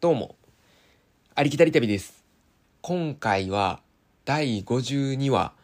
[0.00, 0.36] どうも、
[1.34, 2.24] ありきたり旅です。
[2.82, 3.80] 今回は
[4.24, 5.54] 第52話、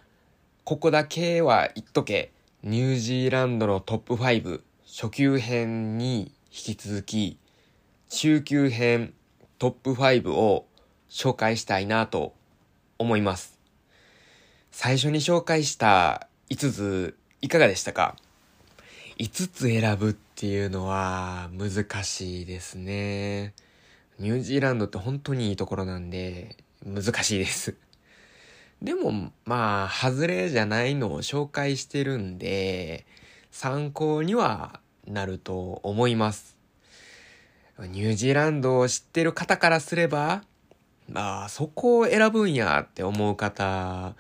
[0.65, 2.33] ここだけは言っとけ、
[2.65, 7.39] ニュージーランドのトップ5初級編に引き続き、
[8.09, 9.15] 中級編
[9.61, 10.67] トップ5を
[11.09, 12.35] 紹介したいなと
[12.99, 13.61] 思います。
[14.73, 18.17] 最初に紹介した5ついかがでしたか
[19.17, 23.55] ？5つ選ぶっていうのは難しいですね。
[24.19, 27.75] ニュージーランドって本当にいいところなんで難しいです。
[28.83, 33.07] でもまあ外れじゃないのを紹介してるんで
[33.51, 36.57] 参考にはなると思います。
[37.79, 40.45] ニュージーランドを知ってる方からすれば
[41.09, 44.15] まあそこを選ぶんやって思う方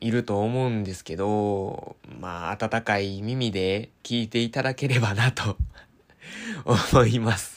[0.00, 5.56] いると思うんですけど、まあ、温かい耳で聞いていただければなと
[6.92, 7.53] 思います。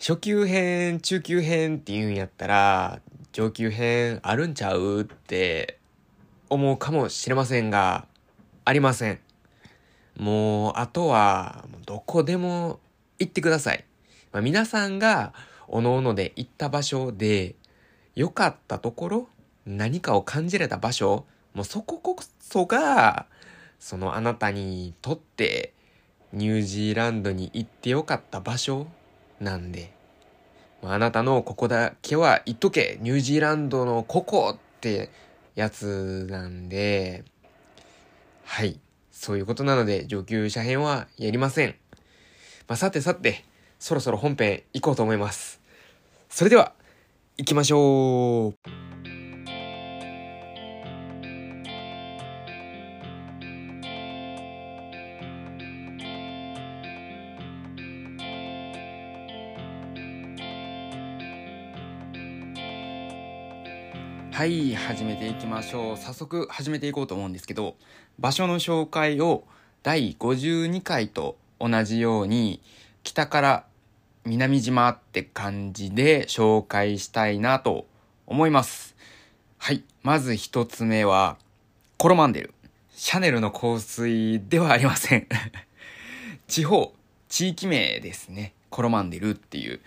[0.00, 3.00] 初級編、中級編って言うんやったら、
[3.32, 5.78] 上級編あるんちゃうって
[6.48, 8.06] 思うかもしれませんが、
[8.64, 9.18] ありません。
[10.16, 12.78] もう、あとは、どこでも
[13.18, 13.84] 行ってください。
[14.32, 15.34] まあ、皆さんが、
[15.66, 17.56] おのおので行った場所で、
[18.14, 19.28] 良かったところ
[19.66, 23.26] 何かを感じれた場所もうそここそが、
[23.80, 25.72] そのあなたにとって
[26.32, 28.86] ニュージーランドに行ってよかった場所
[29.40, 29.92] なんで、
[30.82, 35.10] まああなたのここだけは言っとけニュージーランドのここって
[35.54, 37.24] やつなんで、
[38.44, 38.78] はい。
[39.10, 41.74] そういうことなので上級者編はやりません。
[42.68, 43.44] まあさてさて、
[43.78, 45.60] そろそろ本編行こうと思います。
[46.28, 46.72] それでは、
[47.36, 48.87] 行きましょう
[64.38, 65.96] はい、始めていきましょう。
[65.96, 67.74] 早速始めていこうと思うんですけど、
[68.20, 69.42] 場所の紹介を
[69.82, 72.62] 第52回と同じように、
[73.02, 73.64] 北から
[74.24, 77.88] 南島って感じで紹介したいなと
[78.28, 78.94] 思います。
[79.56, 81.36] はい、まず一つ目は、
[81.96, 82.54] コロマンデル。
[82.94, 85.26] シャネルの香水ではありません。
[86.46, 86.94] 地方、
[87.28, 88.54] 地域名ですね。
[88.70, 89.80] コロマンデルっていう。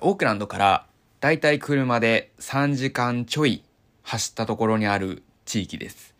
[0.00, 0.86] オークランドから
[1.18, 3.64] だいたい車で3時間ちょい
[4.08, 6.14] 走ったところにある地域です。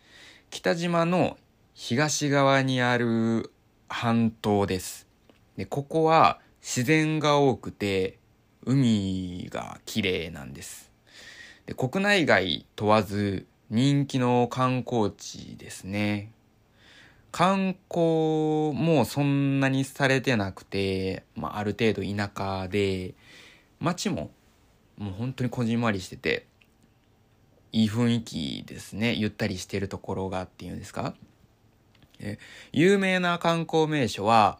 [0.49, 1.37] 北島の
[1.73, 3.49] 東側にある
[3.87, 5.07] 半島です。
[5.55, 8.17] で、ここは自然が多くて
[8.65, 10.91] 海が綺麗なんです。
[11.65, 16.33] で国内外問わず人気の観光地ですね。
[17.31, 23.13] 観光もそんなにされてなくて、まあ、ある程度田舎で、
[23.79, 24.29] 街も
[24.97, 26.46] もう本当にこじんまりしてて、
[27.77, 29.13] いい雰囲気ですね。
[29.13, 31.13] ゆったりしてるところがっていうんですか？
[32.19, 32.39] え
[32.71, 34.57] 有名な観光名所は、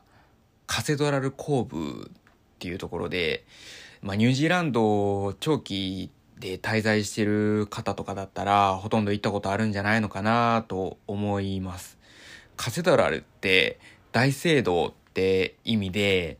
[0.67, 2.17] カセドラルコーブっ
[2.59, 3.43] ていうところで、
[4.03, 11.97] まあ、ニュージーランド長期で滞在してる方とかだったら、ほとんど行ったことあるんじゃないのかなと思います。
[12.55, 13.79] カセドラルって
[14.11, 16.37] 大聖堂って意味で、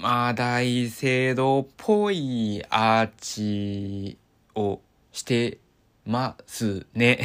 [0.00, 4.18] まあ大聖堂っぽいアーチ
[4.56, 4.80] を
[5.12, 5.58] して
[6.06, 7.20] ますね。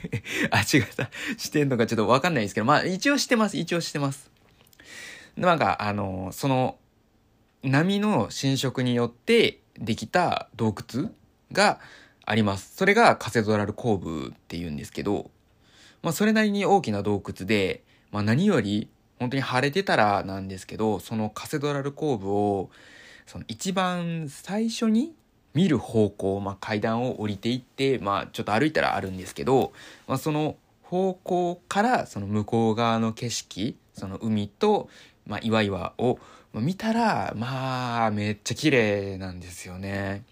[0.50, 1.10] あ、違った。
[1.36, 3.56] してんのかちょっとわかんないですけど、まあ一応してます。
[3.56, 4.30] 一応してます。
[5.36, 6.78] なんか、あの、その、
[7.62, 11.10] 波の侵食によってできた洞窟
[11.52, 11.80] が
[12.24, 12.76] あります。
[12.76, 15.30] それがカセドラルコーブって言うんですけど、
[16.02, 22.70] まあそれなりに大きな洞窟で、まあ何より本当に晴れてたらなんですけど、そのカセドラルコーブを、
[23.26, 25.14] その一番最初に
[25.54, 29.72] 見る方向、まあ階段を降りていって、まあちょっと歩いたらあるんですけど、
[30.06, 34.88] まあその方向からその向こう側の景色、その海と、
[35.26, 36.18] まあ岩々を
[36.52, 40.22] 見たら、まあめっちゃ綺麗なんですよね。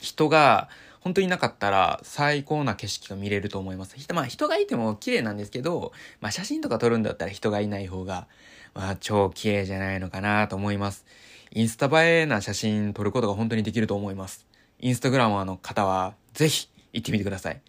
[0.00, 0.68] 人が
[1.00, 3.96] 本当になかったら最高な景色が見れると思います。
[4.12, 8.28] まあ人がいても綺麗なんですけど、まあ写真とか撮るんだったら人がいない方が、
[8.74, 11.06] まあ超綺麗じゃないのかなと思います。
[11.52, 14.46] インスタ映えな写真撮ることが本当にできると思います。
[14.78, 17.60] インスタグラマーの方はぜひ行ってみてください。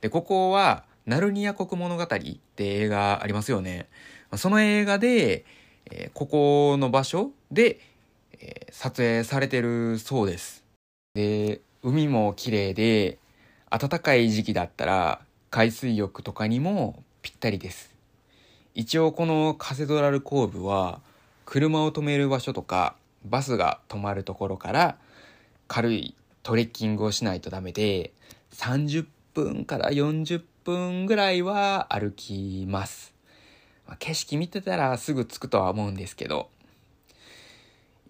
[0.00, 3.88] で、ここはナルニア国物語って映画ありますよね。
[4.36, 5.44] その映画で、
[5.90, 7.80] えーここの場所で、
[8.40, 10.64] えー撮影されてるそうです。
[11.14, 13.18] で、海も綺麗で、
[13.70, 17.94] 暖かい時期だったら海水浴とかにもぴったりです。
[18.74, 21.00] 一応このカセドラルコーブは
[21.44, 22.96] 車を止める場所とか
[23.28, 24.96] バスが止まるところから
[25.68, 28.12] 軽いトレッキングをしないとダメで、
[28.52, 33.14] 30分から40分ぐらいは歩きます。
[33.86, 36.48] まあ、景色見てたらすぐ着くとは思うんですけど。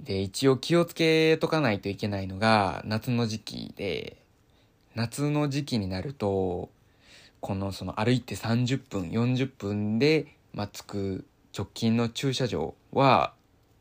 [0.03, 4.17] で、一応気をつけとかないといけないのが夏の時期で、
[4.95, 6.71] 夏の時期になると、
[7.41, 11.27] このその歩いて30分、40分で、まあ、着く
[11.57, 13.33] 直近の駐車場は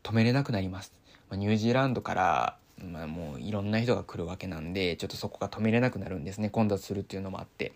[0.02, 0.95] 止めれなくなります。
[1.30, 6.50] まあ、ニュージーランドから、まあ、もういろんな人が来るわけなんで、ちょっとそこが止めれなくなるんですね。
[6.50, 7.72] 混雑するっていうのもあって。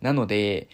[0.00, 0.68] なので、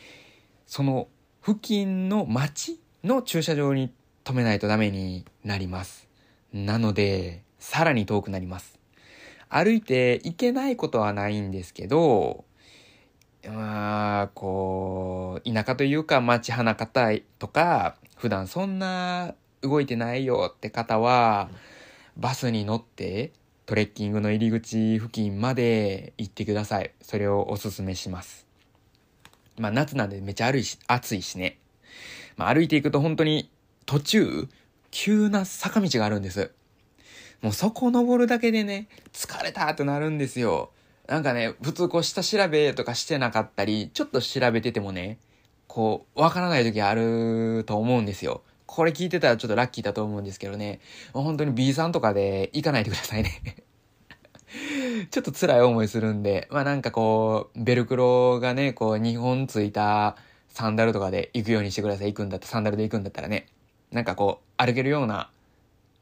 [0.67, 1.09] その
[1.45, 3.93] 付近の街の駐車場に
[4.25, 6.09] 止めないとダメになります。
[6.53, 8.79] なので、さらに遠くなります。
[9.49, 12.45] 歩いて行けないことはないんですけど、
[13.47, 21.49] まあ、こう、田舎というか街花方とか、普段そんな動いてないよって方は、
[22.17, 23.33] バスに乗って
[23.67, 26.93] トレッキングの入り口付近まで行ってください。
[27.03, 28.47] それをおすすめします。
[29.59, 31.59] まあ夏なんでめちゃ歩いし、暑いしね。
[32.37, 33.51] まあ歩いていくと本当に
[33.85, 34.49] 途中、
[34.91, 36.53] 急な坂道があるんです。
[37.43, 40.71] もうそこ登るだけでね、疲れたってなるんですよ。
[41.07, 45.19] なんかね、普通こう下調べとかしてなかったり、ちょっと調べててもね、
[45.67, 48.43] こう、わからない時あると思うんですよ。
[48.67, 50.81] これ聞いてたらちょっとラッキーだと思うんですけどね、
[51.13, 53.57] 本当に B さんとかで行かないでくださいね
[55.11, 60.17] ちょっと辛い思いするんで、まあなんかこう、ベルクロがね、こう2本ついた
[60.49, 62.13] サンダルとかで行くようにしてください。
[62.13, 63.47] 行くんだった、サンダルで行くんだったらね、
[63.91, 65.31] なんかこう、歩けるような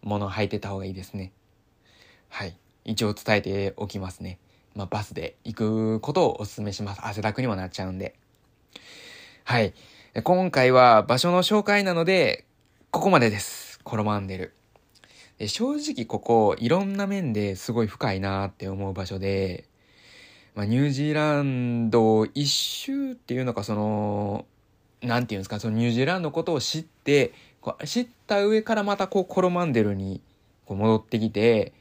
[0.02, 1.32] ものを履いてた方がいいですね。
[2.28, 2.56] はい。
[2.84, 4.38] 一応伝えておきますね。
[4.74, 7.00] まあ、バスで行くことをお勧めします。
[7.04, 8.14] 汗だくにもなっちゃうんで。
[9.44, 9.72] はい。
[10.22, 12.44] 今回は場所の紹介なので、
[12.94, 13.80] ここまでです。
[13.82, 14.54] コロマンデル。
[15.38, 19.64] で正直ここ、いろんな面ですごい深いなって思う場所で、
[20.54, 24.46] まあ、ニュージーランド一周っていうのか、その、
[25.02, 30.20] なんていうんですか、そのニュージーランドのことを知って、こう知った上からまたこうコロマンデルに
[30.64, 31.72] こう戻ってきて、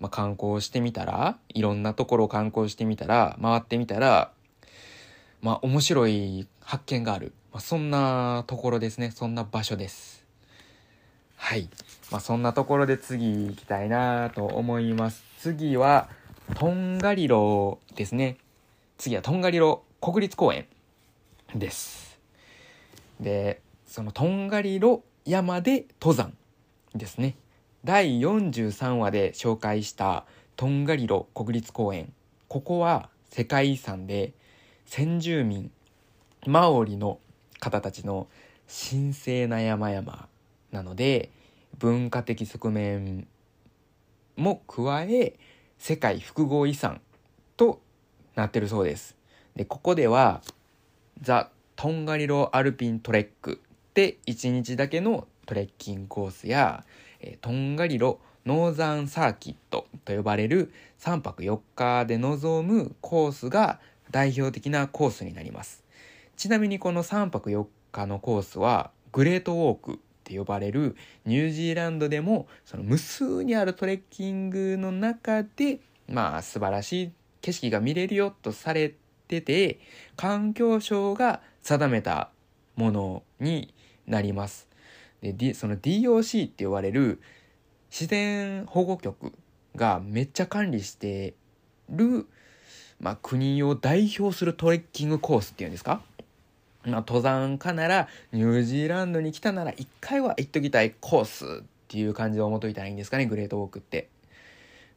[0.00, 4.32] まあ、観光してみたら、いろんなところを観光してみたら、回ってみたら、
[5.42, 7.34] まあ面白い発見がある。
[7.52, 9.10] まあ、そんなところですね。
[9.10, 10.13] そんな場所です。
[11.44, 11.68] はい。
[12.10, 15.22] まあそんなところで次行きたいなと思います。
[15.40, 16.08] 次は、
[16.54, 18.38] トンガリロですね。
[18.96, 20.66] 次はトンガリロ国立公園
[21.54, 22.18] です。
[23.20, 26.32] で、そのトンガリロ山で登山
[26.94, 27.36] ですね。
[27.84, 30.24] 第43話で紹介した
[30.56, 32.14] トンガリロ国立公園
[32.48, 34.32] ここは世界遺産で
[34.86, 35.70] 先住民
[36.46, 37.18] マオリの
[37.60, 38.28] 方たちの
[38.66, 40.28] 神聖な山々
[40.74, 41.30] なので
[41.78, 43.26] 文化的側面
[44.36, 45.38] も加え
[45.78, 47.00] 世界複合遺産
[47.56, 47.80] と
[48.34, 49.16] なってるそうです
[49.54, 50.42] でここでは
[51.20, 53.62] ザ・トンガリロアルピントレック
[53.94, 56.84] で1日だけのトレッキングコースや
[57.20, 63.80] えトンガリロノーザンサーキットと呼ばれる3泊4日で臨むコースが
[64.10, 65.82] 代表的なコースになります。
[66.36, 77.12] ちなみにこの3泊4日のコースはグレートウォークって呼ばれるニュージーランドでもその無数にあるトレッキングの中でまあ素晴らしい
[77.42, 78.94] 景色が見れるよとされ
[79.28, 79.78] てて
[80.16, 82.30] 環境省が定めた
[82.76, 83.74] ものに
[84.06, 84.66] なります。
[85.22, 87.20] で、その DOC って呼ばれる
[87.90, 89.32] 自然保護局
[89.76, 91.34] がめっちゃ管理して
[91.88, 92.26] る、
[93.00, 96.02] まあ、国を代表するトレッキングコースっていうんですか？
[96.86, 104.08] まあ、登山家ならニュージーランドに来たなら一回は行っときたいコースっていう感じで思っといたらいいんですかねグレートウォークって。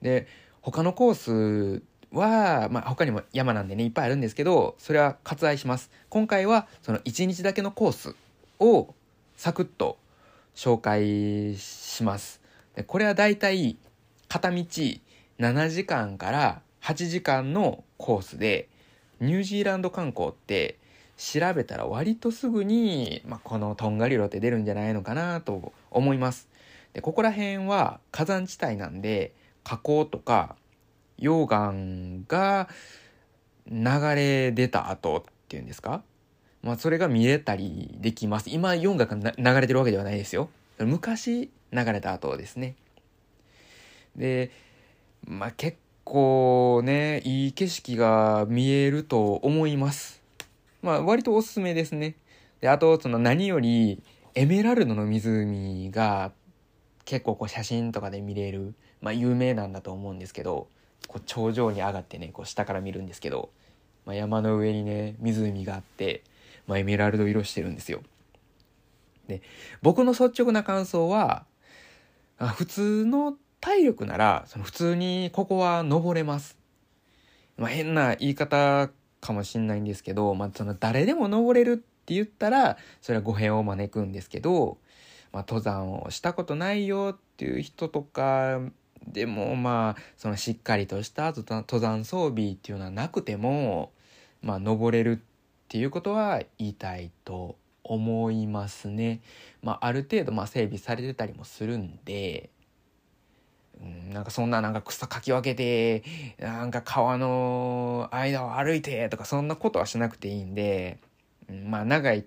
[0.01, 0.27] で
[0.61, 8.15] 他のコースは、まあ、他にも山なんでねいっぱいあるんですけどそれは割愛します今回はその1日だけのコース
[8.59, 8.93] を
[9.35, 9.97] サクッと
[10.55, 12.41] 紹介します。
[12.75, 13.77] でこれはだいたい
[14.27, 14.57] 片道
[15.39, 18.69] 7時間から8時間のコースで、
[19.19, 20.77] ニュージーランド観光って
[21.17, 26.47] 調べたら割とすぐに、まあ、このトンガリロって出るんじゃないのかなと思います。
[26.93, 29.33] で、ここら辺は火山地帯なんで、
[29.63, 30.55] 火口とか
[31.19, 32.69] 溶岩が
[33.69, 36.03] 流れ出た後っていうんですか？
[36.61, 38.49] まあ、それが見れたりできます。
[38.49, 39.07] 今、4が
[39.37, 40.49] 流れてるわけではないですよ。
[40.79, 42.75] 昔流れた後ですね。
[44.15, 44.51] で、
[45.25, 50.21] まあ、結構ね、いい景色が見えると思います。
[50.81, 52.15] まあ、割とおすすめですね。
[52.61, 54.01] で、あと、その何より、
[54.35, 56.31] エメラルドの湖が
[57.05, 60.67] 結構こう写真とかで見れる、まあ、有名なんだと思うんですけど
[61.07, 63.49] こう頂上に上がってねこう下から見るんですけど、
[64.05, 66.21] まあ、山の上にね湖があって、
[66.67, 68.03] まあ、エメラルド色してるんですよ。
[69.27, 69.41] で
[69.81, 71.45] 僕の率直な感想は
[72.37, 76.57] あ普通の体力ならその普通にここは登れます。
[77.57, 78.91] まあ、変な言い方
[79.27, 84.77] かもしんないんですけど、まあ、その誰でも登れるって言ったらそれは語弊を招くんですけど、
[85.33, 88.59] まあ、登山をしたことないよっていう人とか
[89.05, 93.91] でもまあそのしっかりとした登山装備っていうのはなくても、
[94.41, 99.21] まあ、登れるっていうことは言いたいと思いますね。
[99.61, 102.49] まあ、ある程度まあ整備されてたりもするんで、
[104.11, 106.03] なんかそんななんか草かき分けて
[106.39, 110.99] なんか川の間を歩いてとかそんなことはしなくていいんで、
[111.65, 112.25] まあ長い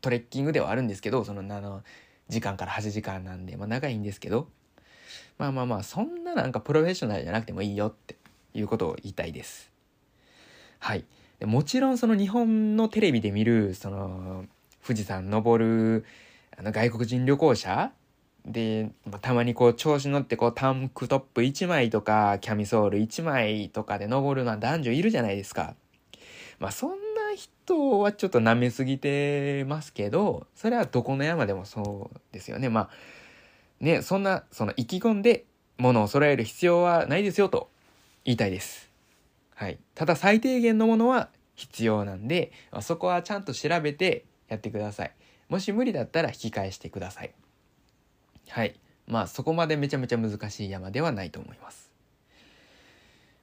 [0.00, 1.82] トレッキングではあるんですけどそのあの
[2.28, 4.48] 時間から8時間なんで、まあ、長いんですけど
[5.38, 8.16] まあまあまあそんななんかプロフェッショナルじゃなくてもいいよって
[8.54, 9.70] いうことを言いたいです。
[10.78, 11.04] はい。
[11.42, 14.44] もちろんその日本のテレビで見るその
[14.86, 16.04] 富士山登る
[16.56, 17.92] あの外国人旅行者
[18.46, 25.74] で、まあ、たまにこう調子乗ってこうタンクトップ1枚とかキャミソール1枚とかで登るのは男女いるじゃないですか。
[26.58, 26.96] まあそんな
[27.34, 32.68] 人はちょっと舐めすぎてますけど、それはどこの山でもそうですよね。
[32.68, 32.90] まあ
[33.80, 35.44] ね、そんなその意気込んで
[35.78, 37.70] 物を揃える必要はないですよと
[38.24, 38.90] 言いたいです。
[39.54, 39.78] はい。
[39.94, 45.12] ただ最低限のものは必要なんで、そこはちゃんと調べてやってください。
[45.48, 47.32] もし無理だったら引き返してください。
[48.50, 48.74] はい。
[49.06, 51.90] まあそこまでめちゃめちゃ難しい山ではないと思います。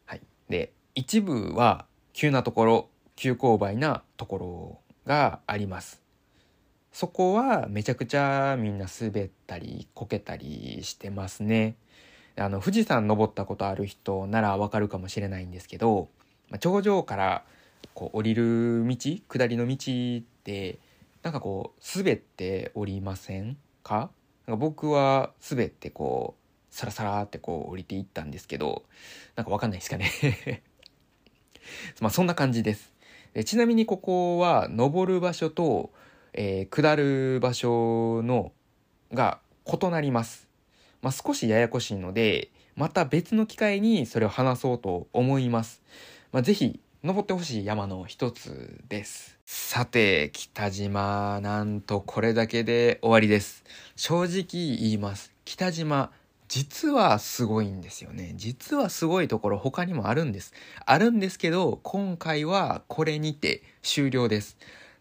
[0.06, 0.22] はい。
[0.50, 6.02] で、一部は急なところ、急勾配なところがあります。
[6.92, 11.76] そこはめちゃくちゃみんな滑ったりこけたりしてますね。
[12.36, 16.10] あの富士山登ったことある人ならわかるかもしれないんですけど、
[16.50, 17.44] まあ、頂上から
[17.94, 18.96] こう降りる道
[19.28, 19.76] 下りの道
[20.20, 20.80] って
[21.24, 24.10] なんかこう滑って降りませんか？
[24.48, 28.84] なんか僕は滑ってこうサラサラってこう降りていったんですけど
[29.36, 30.64] なんかわかんないですかね。
[32.00, 32.94] まあそんな感じです。
[33.34, 35.92] でちなみにここは登る場所と、
[36.34, 38.52] えー、下る場所の
[39.14, 40.48] が異なります、
[41.02, 45.82] まあ、少しややこしいのでまた別の機会にそれを話そうと思います、
[46.32, 49.40] まあ、ぜひ登ってほしい山の一つです。
[49.46, 53.64] さて、北島、なんとこれだけで終わりです。
[53.96, 55.32] 正直言います。
[55.46, 56.12] 北島、
[56.50, 58.34] 実はすごいんですよね。
[58.36, 60.54] 実はすごいところ他にもあるんです。
[60.86, 64.58] あるんですけど、今回はこれにて終了です。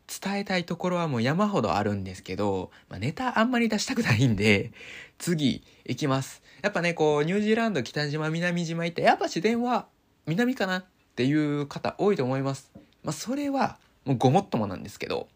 [0.07, 4.71] 伝えたいところはもう山ほどあるんですけど、まあ、ネタあんまり出したくないんで、
[5.19, 6.41] 次行きます。
[6.63, 9.89] やっぱね、こう、ニュージーランド、北島、南島行って、やっぱ自然は
[10.27, 10.85] 南かな
[11.17, 12.71] っていう方多いと思います。
[13.03, 15.29] まあ、それはもうごもっともなんですけど、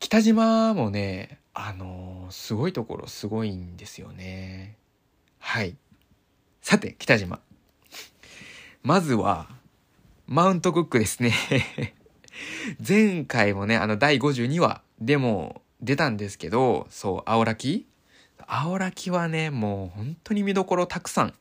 [0.00, 4.74] 北島もね、あのー、すごいところすごいんですよね。
[5.38, 5.76] はい。
[6.60, 7.38] さて、北島。
[8.82, 9.48] まずは、
[10.26, 11.32] マウントクックですね
[12.84, 17.86] 前回もね、あの、第52話でも出たんですけど、そう、青滝
[18.48, 21.34] 青滝はね、もう本当に見どころたくさん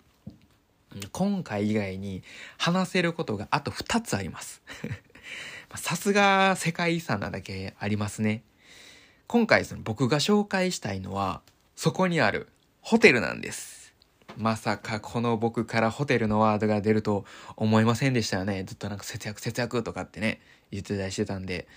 [1.12, 2.24] 今回以外に
[2.58, 4.62] 話せることがあと2つあります。
[5.76, 8.44] さすが世界遺産なだけありますね。
[9.28, 11.42] 今回その僕が紹介したいのは、
[11.76, 12.48] そこにある
[12.82, 13.94] ホテルなんです。
[14.38, 18.64] まさかこの僕からホテルのワードが出ると思いませんでしたよね。
[18.64, 20.42] ずっとなんか節約節約とかってね、
[20.72, 21.68] 言ってたりしてたんで。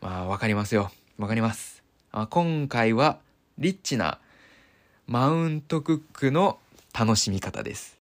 [0.00, 0.90] まあわかりますよ。
[1.18, 1.82] わかります。
[2.12, 3.18] あ今回は
[3.58, 4.18] リッチな
[5.06, 6.58] マウントクックの
[6.98, 7.98] 楽しみ方です。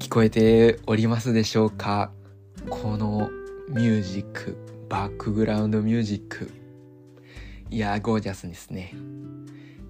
[0.00, 2.10] 聞こえておりますでしょうか？
[2.68, 3.30] この
[3.68, 4.56] ミュージック、
[4.88, 6.50] バックグラウンドミュージック。
[7.70, 8.92] いやゴージャスですね。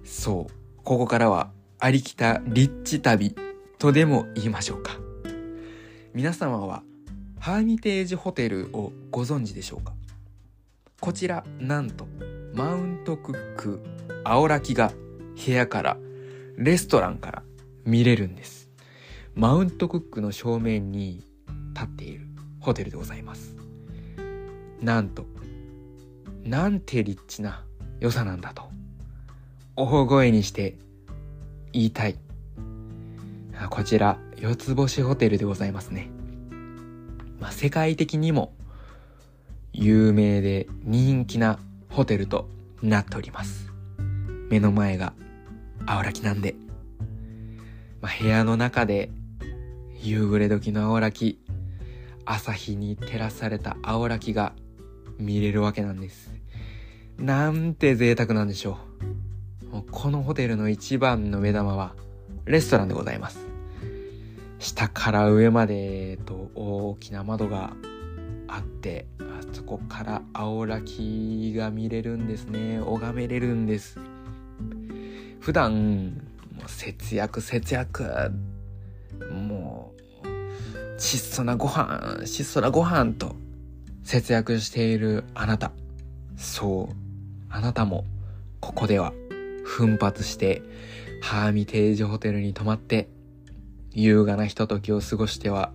[0.03, 0.53] そう。
[0.83, 1.49] ここからは、
[1.79, 3.35] ありきたリッチ旅
[3.79, 4.91] とでも言いましょうか。
[6.13, 6.83] 皆様は、
[7.39, 9.93] ハーミテージホテルをご存知でしょうか？
[10.99, 12.07] こちらなんと
[12.53, 13.81] マウントクック
[14.25, 14.91] 青らきが
[15.45, 15.97] 部屋から
[16.57, 17.43] レストランから
[17.85, 18.69] 見れるんです。
[19.33, 21.23] マウントクックの正面に
[21.73, 22.27] 立っている
[22.59, 23.55] ホテルでございます。
[24.81, 25.25] なんと
[26.43, 27.63] なんてリッチな
[27.99, 28.63] 良さなんだと
[29.77, 30.77] 大声にして
[31.71, 32.17] 言いたい。
[33.69, 36.09] こちら四つ星ホテルでございますね、
[37.39, 38.53] まあ、世界的にも
[39.73, 41.59] 有名で人気な
[41.89, 42.49] ホテルと
[42.81, 43.71] なっております。
[44.49, 45.13] 目の前が
[45.85, 46.55] 青らきなんで、
[48.01, 49.09] まあ、部屋の中で
[50.01, 51.39] 夕暮れ時の青らき、
[52.25, 54.53] 朝日に照らされた青らきが
[55.17, 56.31] 見れるわけなんです。
[57.17, 58.77] なんて贅沢なんでしょ
[59.71, 59.83] う。
[59.91, 61.93] このホテルの一番の目玉は
[62.45, 63.45] レストランでございます。
[64.59, 67.73] 下から上までと大きな窓が
[68.49, 72.79] あってあそこから青らきが見れるんですね。
[72.79, 73.99] 拝めれるんです。
[75.39, 76.21] 普段
[76.55, 78.31] もう節約節約。
[79.31, 83.35] もう質素なご飯質素なご飯と
[84.03, 85.71] 節約しているあなた。
[86.37, 86.95] そう
[87.49, 88.05] あなたも
[88.59, 89.13] ここでは
[89.65, 90.61] 奮発して
[91.21, 93.09] ハーミテージホテルに泊まって
[93.91, 95.71] 優雅なひとときを過ごしては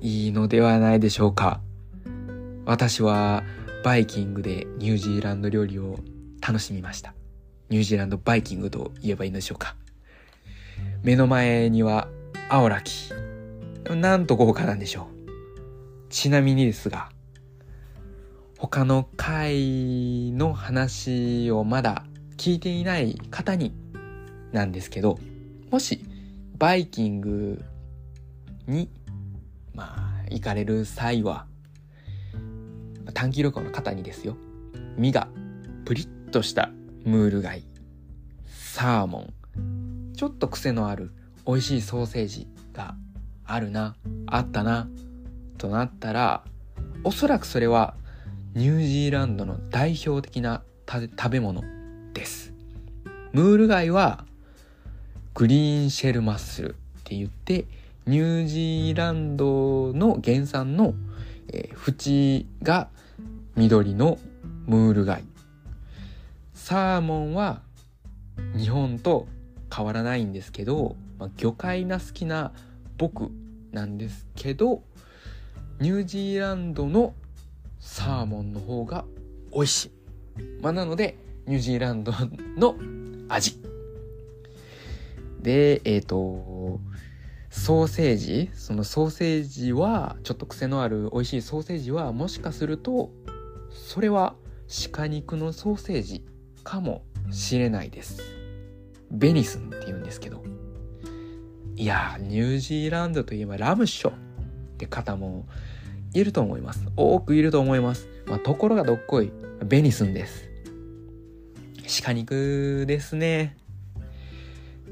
[0.00, 1.60] いいのではないでしょうか。
[2.66, 3.44] 私は
[3.84, 6.00] バイキングでニュージーランド料理を
[6.44, 7.14] 楽しみました。
[7.68, 9.76] ニュージーランドバイキングと言えばいいのでしょうか。
[11.04, 12.08] 目の前には
[12.48, 13.12] 青らき。
[13.88, 16.10] なんと豪華なんでしょう。
[16.10, 17.08] ちなみにですが、
[18.58, 22.04] 他の回の話をまだ
[22.36, 23.74] 聞いていない方に
[24.50, 25.20] なんですけど、
[25.70, 26.04] もし
[26.58, 27.64] バイキング
[28.66, 28.90] に、
[29.72, 31.46] まあ、行かれる際は、
[33.14, 34.36] 短期旅行の方にですよ、
[34.96, 35.28] 身が
[35.84, 36.70] プリッとした
[37.04, 37.64] ムール貝、
[38.46, 39.20] サーモ
[39.58, 41.12] ン、ちょっと癖のある
[41.46, 42.96] 美味しいソーセージが
[43.44, 43.96] あるな、
[44.26, 44.88] あったな、
[45.58, 46.44] となったら、
[47.04, 47.94] おそらくそれは
[48.54, 51.62] ニュージーランドの代表的な食べ物
[52.12, 52.52] です。
[53.32, 54.24] ムール貝は
[55.34, 57.66] グリーンシェルマッスルって言って
[58.06, 60.94] ニュージーランドの原産の、
[61.52, 62.88] えー、縁が
[63.56, 64.18] 緑の
[64.66, 65.24] ムール貝。
[66.52, 67.62] サーモンは
[68.54, 69.26] 日本と
[69.74, 72.52] 変わらないんですけど、まあ、魚介が好きな
[72.98, 73.30] 僕
[73.72, 74.82] なんですけど
[75.80, 77.14] ニュージーランドの
[77.80, 79.06] サーモンの方が
[79.54, 79.90] 美味しい。
[80.60, 82.12] まあ、なのでニュージーランド
[82.58, 82.76] の
[83.28, 83.58] 味。
[85.40, 86.80] で、えっ、ー、と、
[87.50, 88.50] ソーセージ。
[88.52, 93.10] そのソーセージは、ちょっと癖のある美味しいソーセージは、もしかすると、
[93.76, 94.34] それは
[94.92, 96.24] 鹿肉のソーセージ
[96.64, 98.20] かもしれないです。
[99.10, 100.42] ベニスンって言うんですけど。
[101.76, 104.14] いやニュージーランドといえばラムッショっ
[104.78, 105.46] て方も
[106.14, 106.86] いると思います。
[106.96, 108.08] 多くいると思います。
[108.26, 109.30] まあ、ところがどっこい、
[109.64, 110.48] ベニスンです。
[112.02, 113.56] 鹿肉ですね。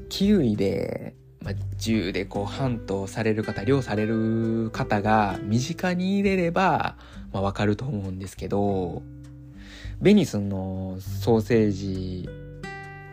[0.09, 1.15] キウイで、
[1.45, 6.97] まあ、銃でこうハントされる方、漁される方が身近に入れれば、
[7.31, 9.03] まあ、わかると思うんですけど、
[10.01, 12.27] ベニスのソーセージ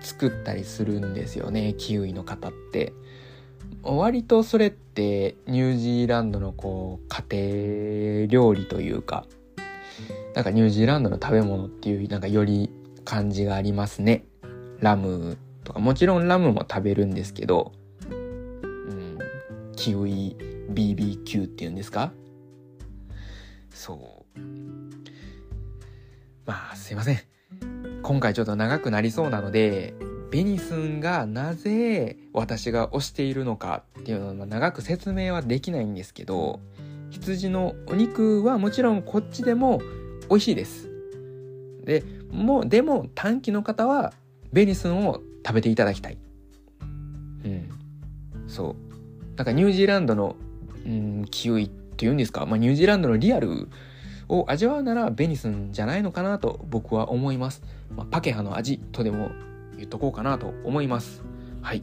[0.01, 2.95] 作ったりするんですよね、キウイの方って。
[3.83, 9.27] 割とそれってニュージーランドのこう家庭料理というか、
[10.35, 12.71] なんかニュージーランドの食べ物っていうなんかより
[13.05, 14.25] 感じがありますね。
[14.81, 17.73] ラムとか、もちろんラムも食べるんですけど、
[19.83, 20.37] キウイ
[20.71, 22.13] BBQ っていうんですか？
[23.71, 24.41] そう。
[26.47, 27.19] まあ、すいません。
[28.05, 29.95] 今回ちょっと長くなりそうなので、
[30.31, 36.61] ベニスンがなぜ私が推しているのかっていうのは長く説明はできないんですけど、
[37.11, 39.83] 羊のお肉はもちろんこっちでも
[40.31, 40.89] 美味しいです。
[41.85, 44.13] で、もう、でも短期の方は
[44.53, 46.19] ベニスンを食べていただきたい。
[46.81, 46.85] う
[47.49, 47.69] ん。
[48.47, 48.92] そう。
[49.43, 50.37] なんかニュージーランドの、
[50.87, 53.67] うん、キウイっていうんですか、まあ、ニュージーランドのリアル
[54.29, 57.61] を味わうならベニスンじゃないのかなと僕は思います。
[57.97, 59.33] まあ、パケハの味とでも
[59.77, 61.25] 言っとこうかなと思います。
[61.61, 61.83] はい。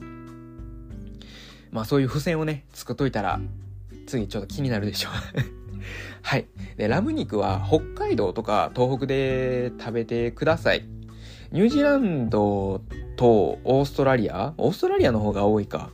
[1.70, 3.42] まあそういう付箋をね、作っといたら、
[4.08, 5.12] 次ちょっと気になるでしょう。
[6.24, 6.48] はい。
[6.78, 10.86] で、ラム肉は北海道とか東北で食べてください。
[11.52, 12.82] ニュージーランド
[13.18, 14.54] とオーストラリア？
[14.56, 15.90] オーストラリアの方が多いか。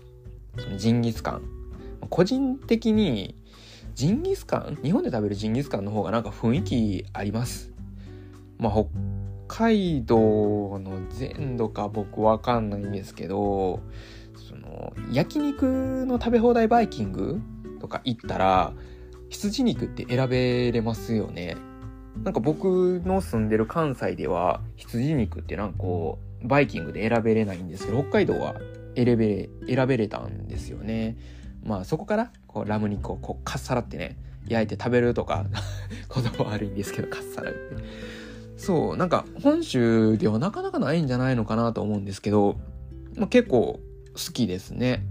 [0.58, 1.55] そのジンギスカン。
[2.10, 3.36] 個人的に、
[3.94, 7.72] ジンギスカン日本で食べるジンギスカンの方がなんか雰囲気あります。
[8.58, 8.89] まあ、北
[9.48, 10.18] 海道
[10.80, 13.80] の全土か僕わかんないんですけど、
[14.50, 17.41] その、焼肉の食べ放題バイキング
[17.80, 18.74] とか行ったら、
[19.30, 21.58] 羊肉って選べれますよね。
[22.24, 28.56] なんか僕の住んでる関西では羊肉ってなんかこう、バイキングで選べれないんですけど、北海道は
[28.96, 31.18] 選べ、選べれたんですよね。
[31.65, 35.45] まあそこから、こう、ラム肉をこう、かっさらってね、焼いて食べるとか
[36.13, 37.60] 言葉悪いんですけどかっさらって。
[38.58, 42.58] そうなんか本州ではなかなかないんじゃないのかなと思うんですけど、
[43.15, 43.80] まあ、結構
[44.13, 45.04] 好きですね。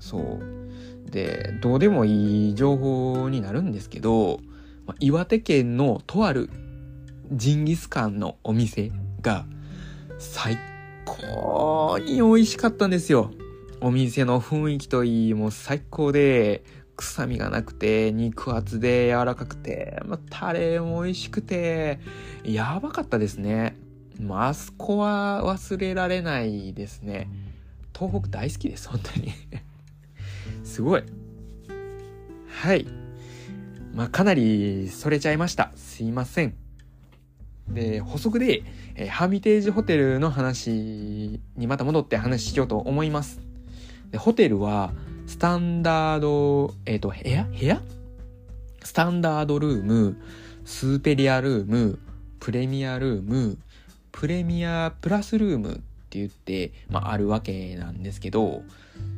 [0.00, 1.10] そう。
[1.10, 4.40] でどうでもいい情報になるんですけど、
[4.86, 6.50] まあ、岩手県のとある
[7.32, 9.46] ジンギスカンのお店が
[10.18, 10.58] 最
[11.04, 13.30] 高に美味しかったんですよ。
[13.80, 16.64] お店の雰囲気といいもう最高で
[16.96, 22.00] 臭みがなくて、肉厚で柔らかくて、まあ、タレも美味しくて、
[22.42, 23.76] やばかったですね。
[24.20, 27.28] まあ、あそこは忘れられないですね。
[27.96, 29.32] 東北大好きです、本当に
[30.64, 31.04] すごい。
[32.48, 32.86] はい。
[33.94, 35.70] まあ、かなりそれちゃいました。
[35.76, 36.54] すいません。
[37.68, 38.64] で、補足で、
[38.96, 43.40] えー、ハーミテージホテルの話にまた戻って話しようと思います。
[44.10, 44.92] でホテルは、
[45.26, 47.44] スタンダード、えっ、ー、と、部屋？
[47.44, 47.82] 部屋？
[48.82, 50.16] スタンダードルーム、
[50.64, 51.98] スーペリアルーム、
[52.40, 53.58] プレミアルーム、
[54.12, 55.74] プレミアプラスルームっ
[56.08, 58.62] て言って、まあ、あるわけなんですけど、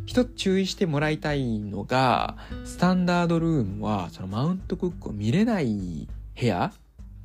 [0.07, 6.73] 一つ注意してもらいたいのが、スタンダードルームは、そのマウントクックを見れない部屋。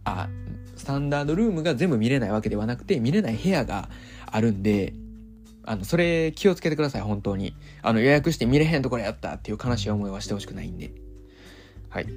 [0.04, 0.30] あ、
[0.76, 3.90] スタンダードルームが全部見れないわけではなくて、見れない部屋が
[4.28, 4.94] あるんで、
[5.66, 7.56] あの、それ気をつけてください、本当に。
[7.82, 10.92] あの、予約して見れへんところやったっていう悲しい思いはしてほしくないんで。
[11.90, 12.06] はい。
[12.06, 12.12] も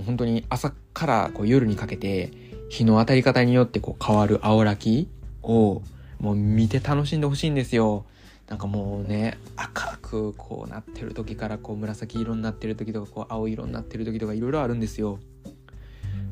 [0.00, 2.30] う本当に朝からこう夜にかけて、
[2.68, 5.08] 日の当たり方によってこう変わる青らき
[5.42, 5.82] を、
[6.18, 8.04] もう見て楽しんでほしいんですよ。
[8.48, 15.18] なんかもうね、赤くこうなってる時からこう紫色になってる時とかこう青色になってる時とかいろいろあるんですよ。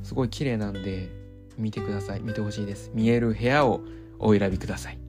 [0.03, 1.09] すごい綺麗なんで、
[1.59, 2.21] 見てください。
[2.21, 2.91] 見てほしいです。
[2.95, 3.81] 見える部屋を
[4.19, 5.02] お選びください。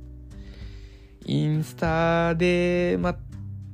[1.25, 3.15] インスタで、ま、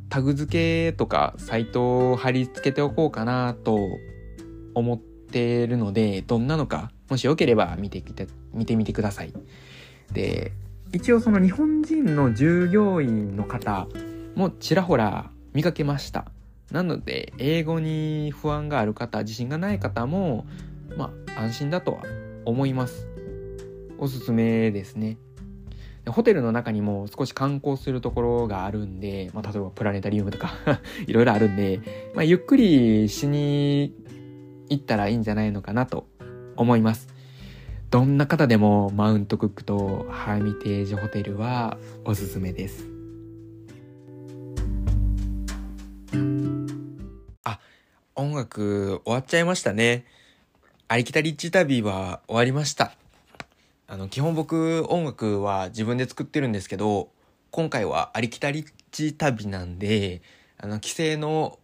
[0.10, 3.78] タグ付けとかサイトを貼り付けておこうかなと
[4.74, 9.34] 思ってるので、どんなのか、もしよければ見てきて、見てみてください。
[10.12, 10.52] で、
[10.92, 13.88] 一応その日本人の従業員の方
[14.36, 16.32] もちらほら見かけました。
[16.72, 20.46] なので、英語に不安がある方、自信がない方も、
[20.96, 22.04] まあ、安心だとは
[22.46, 23.08] 思います。
[23.98, 25.18] おすすめですね。
[26.12, 30.52] ホテルの中にも少し観光するところがあるんで、まあ、例えばプラネタリウムとか
[31.08, 31.80] いろいろあるんで、
[32.14, 33.94] まあ、ゆっくりしに
[34.70, 36.08] 行ったらいいんじゃないのかなと
[36.56, 37.08] 思います。
[37.90, 42.86] どんな方でもマウントクックとハーミテージホテルはおすすめです。
[47.44, 47.60] あ、
[48.16, 50.06] 音楽終わっちゃいましたね。
[50.88, 52.99] ありきたリッチ旅は終わりました。
[53.92, 57.10] あの、基本僕音楽は自分で作ってるんですけど、
[57.50, 60.22] 今回はありきたりっち旅なんで、
[60.60, 61.58] あの、既成の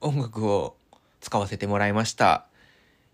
[0.00, 0.76] 音楽を
[1.20, 2.46] 使わせてもらいました。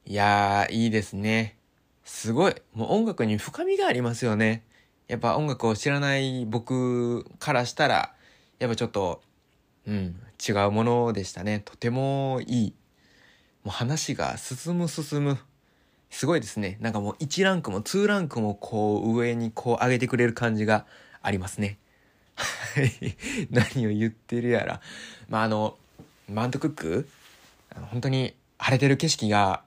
[0.05, 1.57] いやー、いいですね。
[2.05, 2.55] すごい。
[2.75, 4.65] もう音楽に深みがありますよね。
[5.07, 8.13] やっぱ音楽を知らない僕からしたら、
[8.59, 9.23] やっぱちょっと、
[9.87, 11.63] うん、違うものでしたね。
[11.65, 12.75] とてもいい。
[13.65, 15.39] もう話が進む進む。
[16.11, 16.79] すごいですね。
[16.81, 20.87] なんかもう1ランクも2ランクもこう上にこう上げてくれる感じが
[21.23, 21.79] ありますね。
[22.37, 23.17] はい。
[23.51, 24.81] 何を言ってるやら。
[25.29, 25.77] まあ、あの、
[26.29, 27.09] マントクック？
[27.91, 29.63] 本当に晴れてる景色が、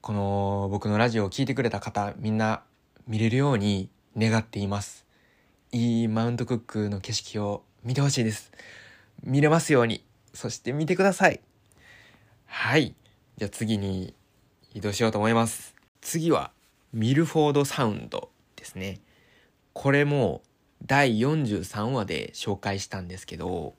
[0.00, 2.62] この僕のラジオを聴いてくれた方、みんな
[3.06, 5.04] 見れるように願っています。
[5.72, 8.50] いいマウントクックの景色を見てほしいです。
[9.22, 10.04] 見れますように。
[10.32, 11.40] そして見てください。
[12.46, 12.94] はい。
[13.36, 14.14] じゃあ次に
[14.72, 15.74] 移動しようと思います。
[16.00, 16.52] 次は、
[16.92, 19.00] ミルフォードサウンドですね。
[19.72, 20.42] これも
[20.86, 23.74] 第43話で紹介したんですけど、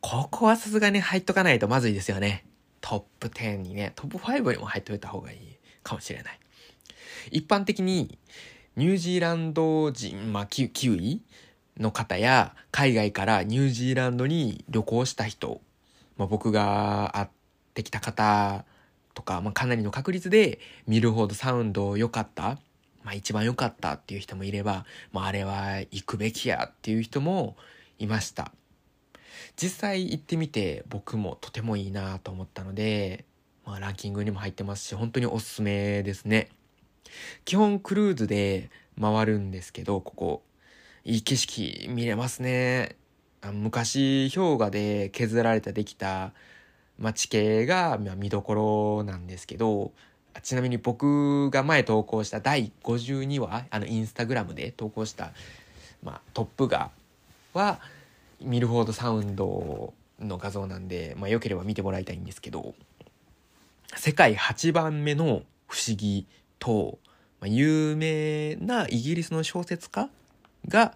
[0.00, 2.44] ここはさすがに入っとかないとまずいですよね。
[2.80, 5.38] トップ10にね、トップ5にも入っといた方がいい
[5.82, 6.38] かもしれない。
[7.30, 8.18] 一般的に
[8.76, 11.22] ニュージーランド人、まあ、キウイ
[11.78, 15.60] の方や海外からニュージーランドに旅行した人、
[16.16, 17.28] まあ、僕が会っ
[17.74, 18.64] てきた方
[19.18, 22.56] とか、まあ、かなりの確率で見るほどサウンド良かった、
[23.02, 27.56] まあ、一番良かったっていう人もいれば、まあ、あれは行くべきやっていう人も
[27.98, 28.52] いました。
[29.60, 33.24] 実際行ってみて僕もとてもいいなと思ったので、
[33.66, 36.50] まあ、ランキングにも入ってますし、本当におすすめですね。
[37.44, 40.42] 基本クルーズで回るんですけど、ここ、
[41.04, 42.94] いい景色見れますね。
[43.52, 46.32] 昔氷河で削られたできた
[46.98, 49.92] まあ、地形が見どころなんですけど、
[50.42, 55.32] ちなみに僕が前投稿した第52話、あのインスタグラムで投稿した、
[56.02, 56.90] まあ、トップ画
[57.54, 57.80] は、
[58.40, 62.74] ミルフォードサウンドの画像なんで、まあ、良ければ見てもらいたいんですけど、
[63.96, 66.26] 世界8番目の不思議
[66.58, 66.98] と、
[67.40, 70.08] まあ、有名なイギリスの小説家
[70.66, 70.94] が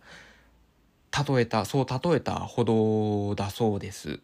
[1.26, 4.20] 例えた、そう例えたほどだそうです。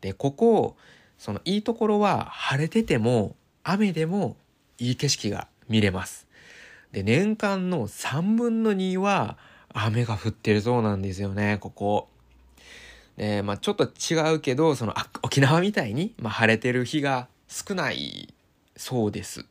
[0.00, 0.76] で、ここ、
[1.20, 4.36] そのいいところは晴れてても雨でも
[4.78, 6.26] いい景色が見れます。
[6.92, 9.36] で、年間の3分の2は
[9.68, 12.08] 雨が降ってるそうなんですよね、ここ。
[13.18, 18.32] で、まあちょっと違うけど、その沖縄みたいに、まあ、晴れてる日が少ない
[18.74, 19.44] そうです。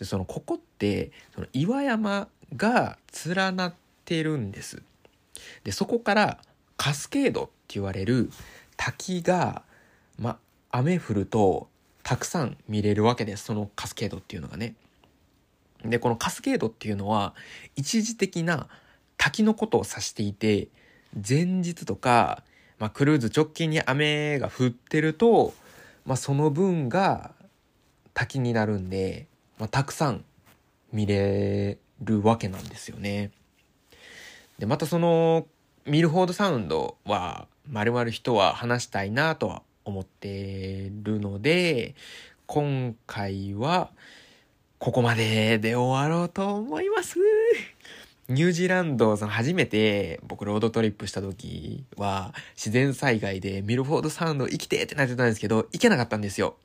[0.00, 4.82] で、そのここって、その岩山が連なってるんです。
[5.62, 6.38] で、そこから
[6.76, 8.32] カスケードって言われる
[8.76, 9.62] 滝が、
[10.18, 10.38] ま、
[10.70, 11.68] 雨降ると
[12.02, 13.44] たくさん見れるわけです。
[13.44, 14.74] そのカスケードっていうのがね。
[15.84, 17.34] で、このカスケードっていうのは
[17.76, 18.68] 一時的な
[19.16, 20.68] 滝のことを指していて、
[21.14, 22.42] 前日とか、
[22.78, 25.52] まあ、クルーズ直近に雨が降ってると、
[26.06, 27.32] まあ、その分が
[28.14, 29.26] 滝になるんで、
[29.58, 30.24] まあ、たくさん
[30.92, 33.32] 見れるわけなんですよね。
[34.58, 35.46] で、またその、
[35.84, 41.94] ミルフォードサウンドは、まるまる人は話したいなとは思ってるので、
[42.46, 43.90] 今回は、
[44.78, 47.18] ここまでで終わろうと思います。
[48.28, 56.56] ニュージーランド、その初めて僕ロードトリップした時は自然災害でミルフォードサウンド生きてってなってたんですけど、行けなかったんですよ。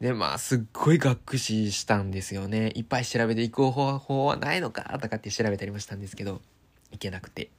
[0.00, 2.72] で、まあ、すっごいがっくししたんですよね。
[2.74, 6.42] いっぱい調べていく方法はないのかとかって調べたりもしたんですけど、
[6.90, 7.50] 行けなくて。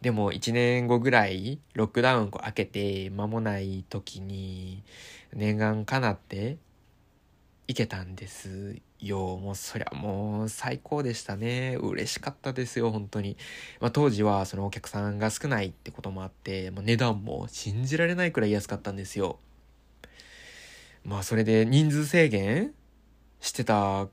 [0.00, 4.82] でも1年後ぐらいロックダウンこう開けて間もない時に
[5.34, 6.56] 念願かなって
[7.68, 9.36] 行けたんですよ。
[9.36, 11.76] もうそりゃもう最高でしたね。
[11.80, 13.36] 嬉しかったですよ、本当に。
[13.80, 19.38] まあ、当時はそのお客さんが少ないってこともあって、まあ、値段も信じられないくらい安かったんですよ。
[21.04, 22.74] まあそれで人数制限
[23.40, 24.08] してた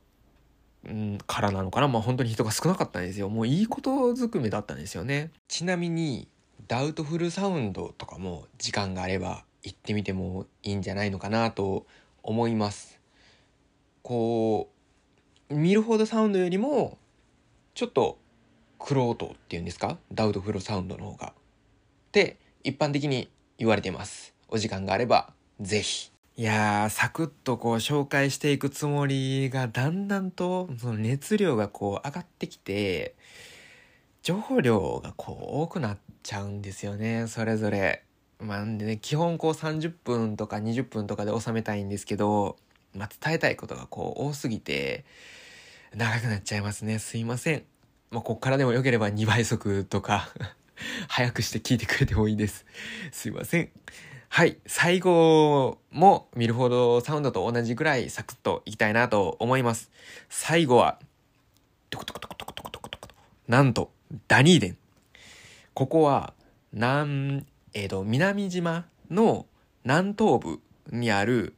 [0.94, 1.88] んからなのかな。
[1.88, 3.30] まあ本当に人が少なかったんですよ。
[3.30, 5.32] もういいことずくめだったんですよね。
[5.48, 6.28] ちなみに
[6.68, 11.86] ダウトフルサウンドとかも時間があれば行ってみてもいいんじゃないのかなと
[12.24, 13.00] 思います。
[14.02, 14.70] こ
[15.50, 16.98] うミルフォードサウンドよりも
[17.74, 18.18] ちょっと
[18.80, 19.98] クロートっていうんですか？
[20.12, 21.28] ダウトフルサウンドの方が。
[21.28, 24.34] って一般的に言われています。
[24.50, 26.12] お時間があればぜひ。
[26.40, 33.16] いやー、サクッとこう紹介していくつもりが、だんだんとその熱量がこう上がってきて、
[34.22, 38.04] 情報量がこう多くなっちゃうんですよね、それぞれ。
[38.40, 42.58] まあ、んでね、基本こう30分とか20分とかで収めたいんですけど、
[42.94, 45.06] まあ、伝えたいことがこう多すぎて、
[45.96, 47.00] 長くなっちゃいますね。
[47.00, 47.64] すいません。
[48.12, 50.30] まあ、こっからでも良ければ2倍速とか
[51.10, 52.68] 早くして聞いてくれてもいいです。
[53.12, 53.72] すいません。
[54.30, 54.58] はい。
[54.68, 59.90] 最後も見るほどサウンドと同じぐらいサクッといきたいなと思います。
[60.30, 61.00] 最後は、
[61.90, 63.08] トコトコトコトコトコトコトコ
[63.48, 63.92] なんと、
[64.28, 64.78] ダニーデン。
[65.74, 66.34] ここは、
[66.72, 69.48] 南、えっ、ー、と、南島の
[69.84, 70.60] 南東部
[70.92, 71.56] にある、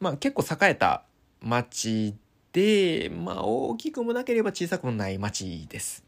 [0.00, 1.04] まあ結構栄えた
[1.40, 2.16] 町
[2.52, 6.02] で、まあ大きくもなければ小さくもない町です。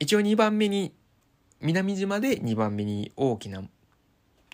[0.00, 0.92] 一応2番目に、
[1.60, 3.62] 南島で2番目に大きな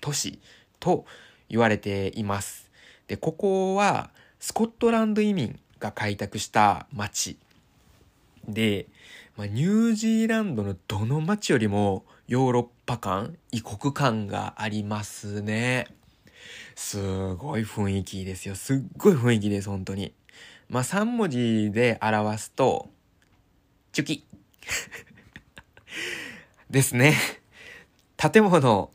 [0.03, 0.39] 都市
[0.83, 1.07] と
[1.49, 2.69] 言われています。
[3.07, 7.39] で、ここはスコットランド移民が開拓した町
[8.49, 8.87] で、
[9.37, 15.87] まあ、ニュージーランドのどの町よりもヨーロッパ感、異国感がありますね。
[16.75, 18.57] すごい雰囲気ですよ。
[18.57, 20.13] すっごい雰囲気です、本当に。
[20.69, 22.91] まあ、3文字で表すと、
[23.93, 24.27] チュキ
[26.71, 27.15] ですね。
[28.17, 28.91] 建物、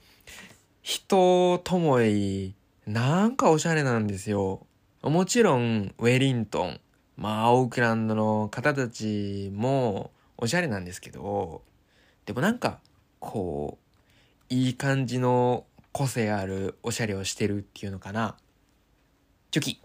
[0.88, 4.66] 人ともいなんかおしゃれなんですよ。
[5.04, 6.80] もちろん、ウェリントン、
[7.18, 11.62] まあ、オークランドの方たちもおしゃれなんですけど、
[12.26, 12.80] でもなんか、
[13.20, 13.78] こ
[14.50, 18.38] う、いい感じの個性あるおしゃれをしてるっていうのかな。
[19.52, 19.82] チョキ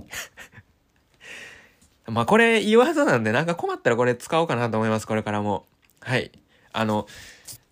[2.07, 5.67] まあこれ言わずなんでなんか困ったらこれ使おうかなと思います、これからも。
[5.99, 6.31] はい。
[6.73, 7.09] あの、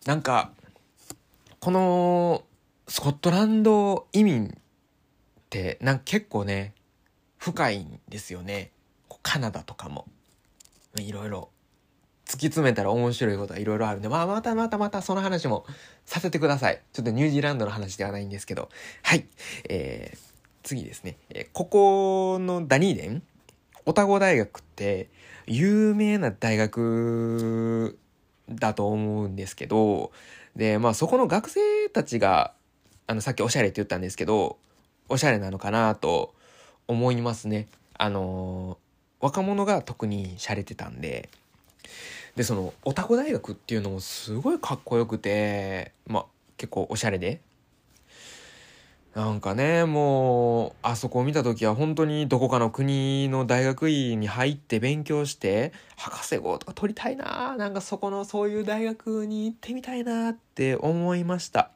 [0.05, 0.51] なんか、
[1.61, 2.43] この
[2.91, 4.51] スコットランド移民っ
[5.49, 6.75] てなんか結構ね
[7.39, 8.73] 深いんですよね
[9.23, 10.07] カナダとかも
[10.97, 11.51] いろいろ
[12.27, 15.67] 突き詰めたら面白いことはいろいろあるんで、まあ、またまたまたその話も
[16.05, 16.81] させてください。
[16.93, 18.69] ちょっとニュージーランドの話ではないんですけど。
[19.03, 19.27] はい。
[19.69, 20.19] えー、
[20.63, 21.17] 次ですね。
[21.31, 23.23] えー、ここのダニーデン、
[23.85, 25.11] オタゴ大学って
[25.47, 27.99] 有名な大学
[28.49, 30.13] だと思うんですけど、
[30.55, 32.53] で、まあそこの学生たちが
[33.11, 34.57] あの、さっきおしゃれって言ったんですけど、
[35.09, 36.33] おしゃれなのかなと
[36.87, 37.67] 思いますね。
[37.99, 38.79] あの
[39.19, 41.29] 若者が特に洒落てたんで。
[42.37, 47.41] でそのオタゴ大学っていうのもすごいかっこよくてまあ結構おしゃれで。
[49.17, 61.73] なんかねもうあそこを見た時は本当にどこかの国の大学院に入って勉強して博士号とか取りたいななんかそこのそういう大学に行ってみたいなって思いました。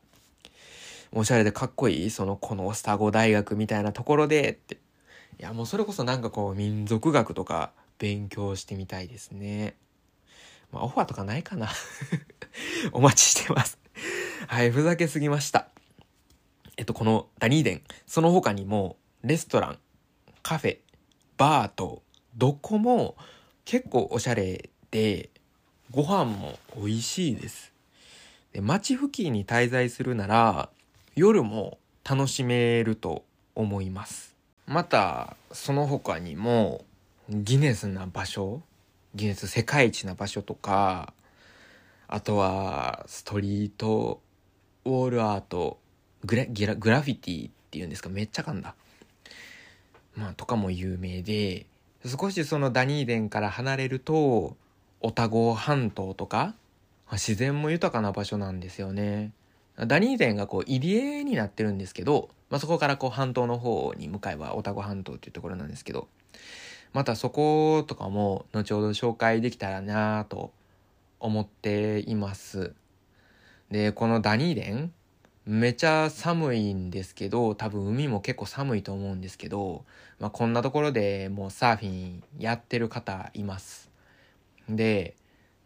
[1.17, 4.79] おしゃれでかっこいいそのこのスタゴ大学みたいなところでって。
[5.39, 9.77] いやもうそれこそなんかこう民族学とか勉強してみたいですね。
[10.73, 11.69] まあオファーとかないかな。
[12.93, 13.79] お待ちしてます。
[14.49, 15.69] はいふざけすぎました。
[16.77, 19.79] えっと、このダニーデン、その他にも、レストラン、
[20.43, 20.79] カフェ、
[21.37, 22.03] バーと、
[22.37, 23.17] どこも
[23.65, 25.31] 結構おしゃれで、
[25.93, 27.73] ご飯も美味しいです。
[28.53, 30.71] で街付近に滞在するなら、
[31.17, 33.25] 夜も楽しめると
[33.55, 34.35] 思います。
[34.67, 36.85] また、その他にも、
[37.31, 38.63] ギネスな場所、
[39.15, 41.13] ギネス世界一な場所とか、
[42.09, 44.21] あとは、ストリート、
[44.85, 45.79] ウォールアート、
[46.25, 48.75] グラギラグラフィティっていうんですかめっちゃ噛んだ。
[50.17, 51.67] まあ、とかも有名で、
[52.05, 54.57] 少しそのダニーデンから離れると、
[55.01, 56.57] オタゴ半島とか、
[57.13, 59.31] 自然も豊かな場所なんですよね。
[59.77, 66.09] ダニーデンがこう入り江になってるんですけど、まあ、そこからこう半島の方に向かえばオタゴ半島っていうところなんですけど、
[66.93, 70.53] またそことかも後ほど紹介できたらなと
[71.19, 72.73] 思っています。
[73.71, 74.93] で、このダニーデン
[75.47, 79.85] めちゃ寒いんですけど、多分海も結構寒いと思うんですけど、
[80.21, 83.91] まあ、こんなところでもうサーフィンやってる方います。
[84.69, 85.17] で、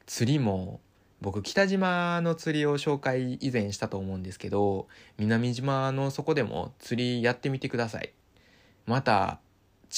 [0.07, 0.81] 釣りも、
[1.21, 4.87] 僕北島の釣りを紹介以前したと思うんですけど、
[5.19, 8.13] 南島のそこでも釣りやってみてください。
[8.87, 9.41] また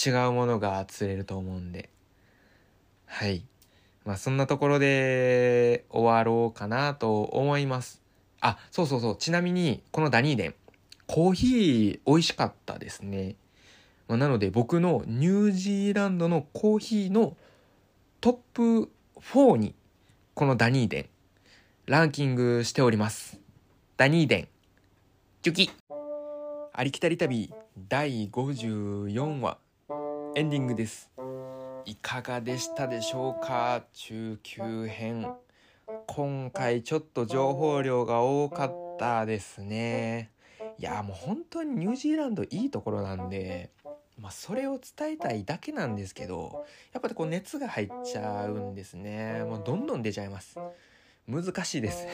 [0.06, 1.90] 違うものが釣れると思うんで。
[3.04, 3.44] はい。
[4.04, 8.00] まあそんなところで終わろうかなと思います。
[8.40, 9.16] あ、そうそうそう。
[9.16, 10.54] ちなみに、このダニーデン、
[11.06, 13.36] コーヒー美味しかったですね。
[14.08, 17.36] まあ、なので僕のニュージーランドのコーヒーの
[18.20, 19.74] トップ4に、
[20.40, 21.06] このダニーデン、
[21.84, 23.38] ランキングしております。
[23.98, 24.48] ダニーデン、
[25.42, 25.70] チュキ
[26.72, 27.52] ありきたり旅
[27.90, 29.58] 第54話、
[30.36, 31.10] エンディングです。
[31.84, 33.82] いかがでしたでしょうか？
[33.92, 35.30] 中級編。
[36.06, 40.30] 今回ちょっと情報量が多かったですね。
[40.78, 43.68] いや、もう本当にニュージーランドいいところなんで、
[44.20, 49.44] まあ、それを伝えたいだけなんですけど、やっぱりこう熱が入っちゃうんですね。
[49.44, 50.58] もうどんどん出ちゃいます。
[51.26, 52.06] 難しいです。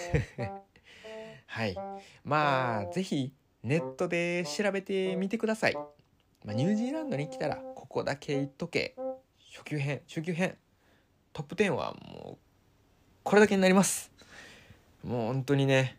[1.46, 1.76] はい。
[2.24, 5.74] まあ、ぜひネットで調べてみてください。
[5.74, 8.94] まあ、ニュージーランドに来たら、ここだけ言っとけ。
[9.52, 10.56] 初級編、中級編。
[11.36, 12.38] トップ10はもう
[13.22, 14.10] これだけになります
[15.04, 15.98] もう本当にね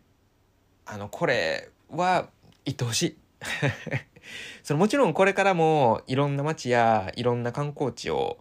[0.84, 2.26] あのこれは
[2.64, 3.16] 言ってほしい
[4.62, 8.38] そのもちろんこれからもいろんな街やいろんな観光地を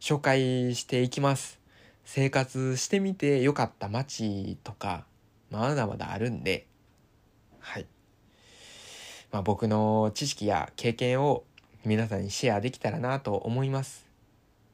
[0.00, 1.58] 紹介していきます。
[2.04, 5.04] 生活してみてよかった街とか
[5.50, 6.66] まだまだあるんで。
[7.58, 7.86] はい。
[9.32, 11.44] まあ僕の知識や経験を
[11.84, 14.06] 皆さんにシェアできたらなと思います。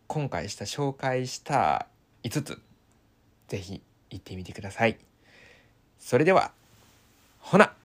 [0.06, 1.86] 今回した紹介した
[2.22, 2.62] 5つ
[3.48, 4.98] ぜひ行ってみてください。
[5.98, 6.52] それでは、
[7.38, 7.81] ほな!